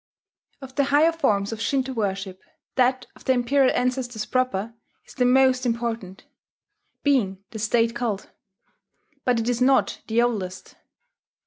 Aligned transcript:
Of 0.61 0.73
the 0.73 0.85
higher 0.85 1.11
forms 1.11 1.51
of 1.51 1.61
Shinto 1.61 1.93
worship, 1.93 2.41
that 2.73 3.05
of 3.15 3.25
the 3.25 3.33
imperial 3.33 3.71
ancestors 3.75 4.25
proper 4.25 4.73
is 5.05 5.13
the 5.13 5.25
most 5.25 5.63
important, 5.63 6.25
being 7.03 7.37
the 7.51 7.59
State 7.59 7.95
cult; 7.95 8.31
but 9.25 9.39
it 9.39 9.47
is 9.47 9.61
not 9.61 10.01
the 10.07 10.23
oldest. 10.23 10.73